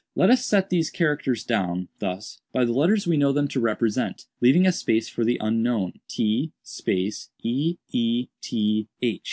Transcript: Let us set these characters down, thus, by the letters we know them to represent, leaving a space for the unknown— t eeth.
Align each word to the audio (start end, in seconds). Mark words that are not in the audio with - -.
Let 0.15 0.31
us 0.31 0.43
set 0.43 0.71
these 0.71 0.89
characters 0.89 1.43
down, 1.43 1.87
thus, 1.99 2.41
by 2.51 2.65
the 2.65 2.71
letters 2.73 3.05
we 3.05 3.17
know 3.17 3.31
them 3.31 3.47
to 3.49 3.59
represent, 3.59 4.25
leaving 4.41 4.65
a 4.65 4.71
space 4.71 5.07
for 5.07 5.23
the 5.23 5.37
unknown— 5.39 5.99
t 6.07 6.51
eeth. 7.51 7.69